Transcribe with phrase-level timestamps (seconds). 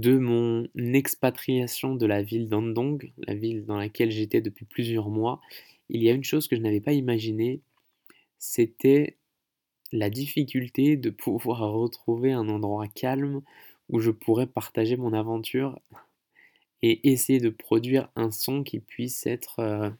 [0.00, 5.40] de mon expatriation de la ville d'Andong, la ville dans laquelle j'étais depuis plusieurs mois,
[5.88, 7.60] il y a une chose que je n'avais pas imaginée,
[8.38, 9.16] c'était
[9.92, 13.42] la difficulté de pouvoir retrouver un endroit calme
[13.88, 15.78] où je pourrais partager mon aventure
[16.82, 19.90] et essayer de produire un son qui puisse être euh,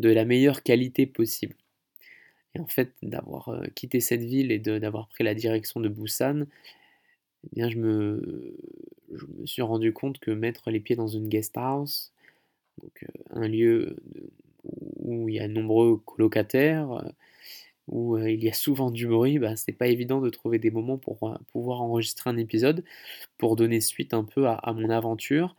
[0.00, 1.56] de la meilleure qualité possible.
[2.54, 6.46] Et en fait, d'avoir euh, quitté cette ville et d'avoir pris la direction de Busan,
[7.44, 8.56] eh bien, je me,
[9.44, 12.12] suis rendu compte que mettre les pieds dans une guest house,
[12.82, 13.96] donc euh, un lieu
[14.96, 17.08] où il y a nombreux colocataires, euh,
[17.88, 20.98] où il y a souvent du bruit, bah, c'est pas évident de trouver des moments
[20.98, 22.84] pour pouvoir enregistrer un épisode,
[23.38, 25.54] pour donner suite un peu à, mon aventure.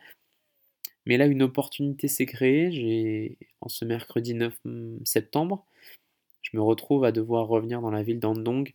[1.05, 2.71] Mais là, une opportunité s'est créée.
[2.71, 4.59] J'ai, en ce mercredi 9
[5.05, 5.65] septembre,
[6.41, 8.73] je me retrouve à devoir revenir dans la ville d'Andong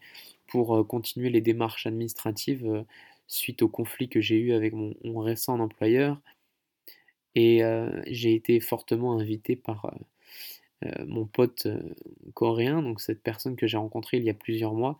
[0.53, 2.83] pour euh, continuer les démarches administratives euh,
[3.27, 6.21] suite au conflit que j'ai eu avec mon, récent employeur.
[7.35, 9.95] Et euh, j'ai été fortement invité par
[11.07, 11.69] mon pote
[12.35, 14.99] coréen, donc cette personne que j'ai rencontrée il y a plusieurs mois,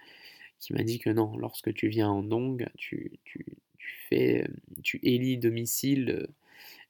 [0.61, 3.45] qui m'a dit que non, lorsque tu viens à Andong, tu, tu,
[3.79, 4.47] tu fais,
[4.85, 6.29] tu élis domicile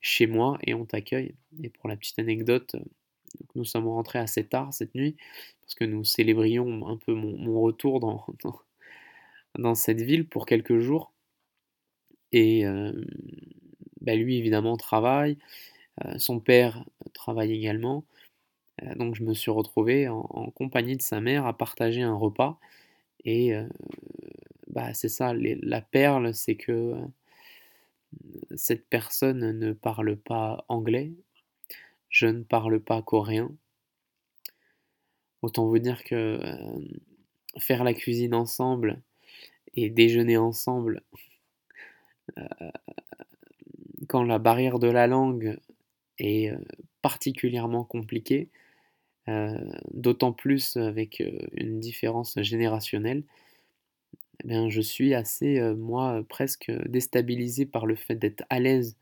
[0.02, 1.34] chez moi et on t'accueille.
[1.62, 2.76] Et pour la petite anecdote,
[3.54, 5.16] nous sommes rentrés assez tard cette nuit,
[5.62, 8.24] parce que nous célébrions un peu mon, retour dans,
[9.58, 11.12] dans, cette ville pour quelques jours.
[12.32, 12.92] Et euh,
[14.00, 15.38] bah, lui, évidemment, travaille.
[16.04, 18.04] Euh, son père travaille également.
[18.82, 20.22] Euh, donc je me suis retrouvé en,
[20.54, 22.58] compagnie de sa mère à partager un repas.
[23.24, 23.52] Et
[24.68, 26.94] bah, c'est ça, la perle, c'est que
[28.56, 31.12] cette personne ne parle pas anglais,
[32.12, 33.50] je ne parle pas coréen.
[35.40, 36.78] Autant vous dire que euh,
[37.58, 39.00] faire la cuisine ensemble
[39.74, 41.02] et déjeuner ensemble,
[42.38, 42.70] euh,
[44.08, 45.58] quand la barrière de la langue
[46.18, 46.58] est euh,
[47.00, 48.48] particulièrement compliquée,
[49.92, 51.22] d'autant plus avec
[51.52, 53.22] une différence générationnelle,
[54.42, 58.96] eh bien, je suis assez, moi, presque déstabilisé par le fait d'être à l'aise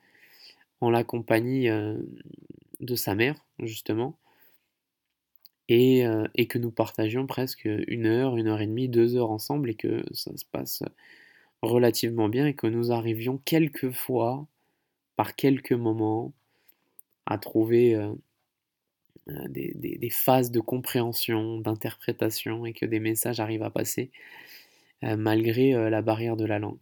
[0.82, 1.70] en la compagnie
[2.80, 4.18] de sa mère, justement,
[5.68, 9.30] et, euh, et, que nous partagions presque une heure, une heure et demie, deux heures
[9.30, 10.82] ensemble, et que ça se passe
[11.62, 14.46] relativement bien, et que nous arrivions quelquefois,
[15.16, 16.32] par quelques moments,
[17.26, 18.12] à trouver euh,
[19.28, 24.10] euh, des, des, phases de compréhension, d'interprétation, et que des messages arrivent à passer
[25.02, 26.76] malgré la barrière de la langue.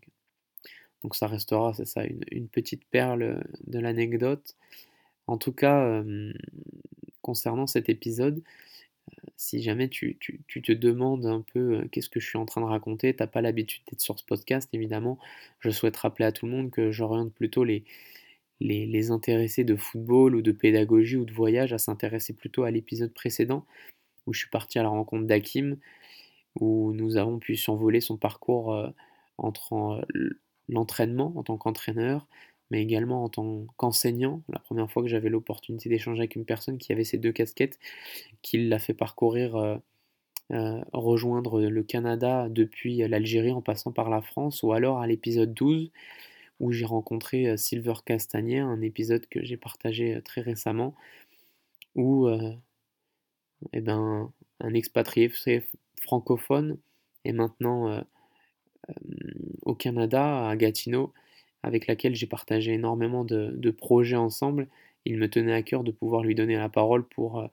[1.05, 4.57] Donc ça restera, c'est ça, une, une, petite perle de l'anecdote.
[5.29, 6.03] En tout cas,
[7.23, 8.43] concernant cet épisode,
[9.37, 13.15] si jamais tu, te demandes un peu qu'est-ce que je suis en train de raconter,
[13.15, 15.19] t'as pas l'habitude d'être sur ce podcast, évidemment,
[15.61, 17.85] je souhaite rappeler à tout le monde que j'oriente plutôt les,
[19.11, 23.65] intéressés de football ou de pédagogie ou de voyage à s'intéresser plutôt à l'épisode précédent,
[24.27, 25.77] où je suis parti à la rencontre d'Hakim,
[26.61, 28.93] où nous avons pu survoler son parcours
[29.37, 30.07] entre
[30.69, 32.27] l'entraînement en tant qu'entraîneur,
[32.71, 34.43] mais également en tant qu'enseignant.
[34.49, 37.79] La première fois que j'avais l'opportunité d'échanger avec une personne qui avait ces deux casquettes,
[38.43, 39.77] qui l'a fait parcourir, euh,
[40.53, 45.55] euh, rejoindre le Canada depuis l'Algérie en passant par la France, ou alors à l'épisode
[45.55, 45.91] 12,
[46.61, 50.95] où j'ai rencontré euh, Silver Castagnier, un épisode que j'ai partagé très récemment,
[51.95, 52.29] où
[53.73, 55.33] eh ben, un expatrié
[56.01, 56.79] francophone
[57.25, 58.05] est maintenant
[59.63, 61.13] au Canada, à Gatineau,
[61.63, 64.69] avec laquelle j'ai partagé énormément de, projets ensemble.
[65.05, 67.47] Il me tenait à cœur de pouvoir lui donner la parole pour euh,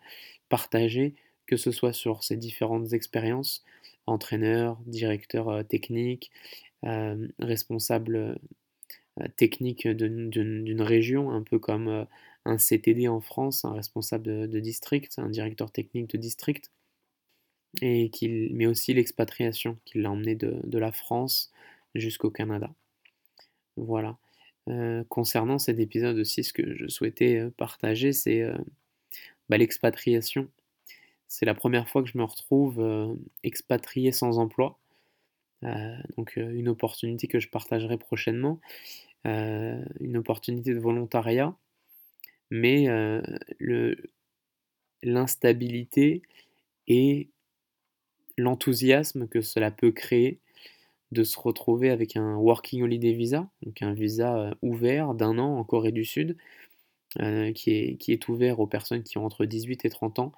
[0.49, 1.15] partager,
[1.47, 3.63] que ce soit sur ses différentes expériences,
[4.07, 6.31] entraîneur, directeur euh, technique,
[6.85, 8.39] euh, responsable
[9.37, 12.05] technique d'une région, un peu comme
[12.43, 16.69] un CTD en France, un responsable de, district, un directeur technique de district,
[17.81, 18.11] et
[18.53, 21.53] mais aussi l'expatriation qui l'a emmené de la France
[21.95, 22.73] jusqu'au Canada.
[23.77, 24.17] Voilà.
[25.09, 28.43] Concernant cet épisode aussi, ce que je souhaitais partager, c'est
[29.49, 30.49] bah, l'expatriation.
[31.27, 34.79] C'est la première fois que je me retrouve expatrié sans emploi.
[36.17, 38.59] donc une opportunité que je partagerai prochainement.
[39.25, 41.55] une opportunité de volontariat.
[42.49, 42.87] Mais
[45.03, 46.23] l'instabilité
[46.87, 47.29] et
[48.37, 50.39] l'enthousiasme que cela peut créer
[51.15, 55.57] de se retrouver avec un Working Holiday Visa, donc un visa euh, ouvert d'un an
[55.57, 56.37] en Corée du Sud,
[57.21, 60.33] euh, qui, est, ouvert aux personnes qui ont entre 18 et 30 ans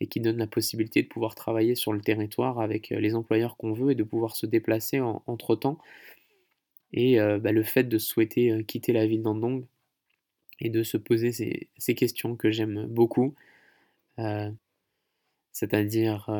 [0.00, 3.56] et qui donne la possibilité de pouvoir travailler sur le territoire avec euh, les employeurs
[3.58, 5.78] qu'on veut et de pouvoir se déplacer entre-temps.
[6.92, 9.64] et bah, le fait de souhaiter quitter la ville d'Andong
[10.60, 13.34] et de se poser ces, questions que j'aime beaucoup,
[15.52, 16.30] c'est-à-dire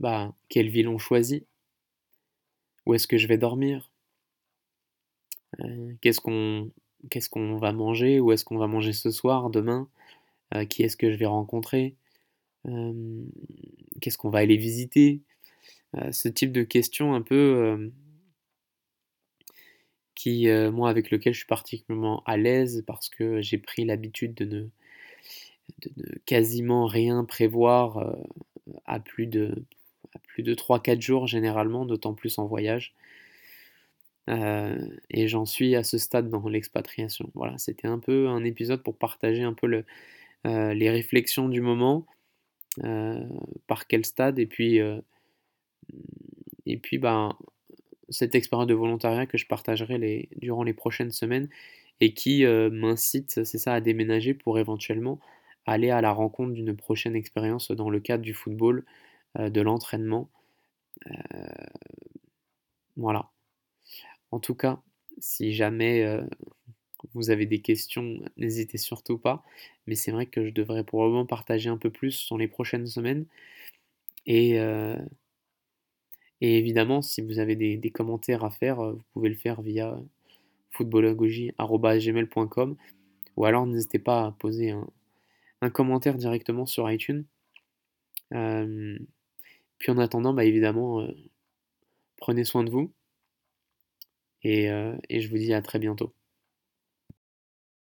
[0.00, 1.46] bah, quelle ville on choisit,
[2.86, 3.90] où est-ce que je vais dormir,
[6.00, 6.70] qu'est-ce qu'on
[7.10, 9.88] qu'est-ce qu'on va manger, où est-ce qu'on va manger ce soir, demain,
[10.68, 11.96] qui est-ce que je vais rencontrer,
[12.64, 15.20] qu'est-ce qu'on va aller visiter,
[16.10, 17.90] ce type de questions un peu
[20.16, 24.34] qui, euh, moi, avec lequel je suis particulièrement à l'aise parce que j'ai pris l'habitude
[24.34, 28.16] de ne, quasiment rien prévoir euh,
[28.86, 29.54] à plus de,
[30.26, 32.94] plus de 3-4 jours généralement, d'autant plus en voyage.
[34.28, 34.76] Euh,
[35.10, 37.30] et j'en suis à ce stade dans l'expatriation.
[37.34, 39.84] Voilà, c'était un peu un épisode pour partager un peu le,
[40.44, 42.06] les réflexions du moment,
[43.66, 44.78] par quel stade, et puis,
[46.66, 47.36] et puis ben,
[48.08, 51.48] cette expérience de volontariat que je partagerai durant les prochaines semaines
[52.00, 55.18] et qui euh, m'incite, c'est ça, à déménager pour éventuellement
[55.66, 58.82] aller à la rencontre d'une prochaine expérience dans le cadre du football, euh,
[59.38, 60.30] de l'entraînement.
[61.06, 61.10] Euh,
[62.96, 63.30] voilà.
[64.30, 64.80] En tout cas,
[65.18, 66.04] si jamais
[67.14, 69.44] vous avez des questions, n'hésitez surtout pas.
[69.86, 73.26] Mais c'est vrai que je devrais probablement partager un peu plus dans les prochaines semaines.
[76.40, 79.98] Et évidemment, si vous avez des, commentaires à faire, euh, vous pouvez le faire via
[80.70, 82.76] footballogogie.com
[83.36, 84.86] ou alors n'hésitez pas à poser un,
[85.70, 87.24] commentaire directement sur iTunes.
[88.34, 88.98] Euh,
[89.78, 91.12] puis en attendant, bah évidemment, euh,
[92.16, 92.94] prenez soin de vous
[95.10, 96.15] et je vous dis à très bientôt.